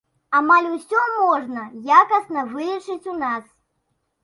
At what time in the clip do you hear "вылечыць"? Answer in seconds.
2.57-3.09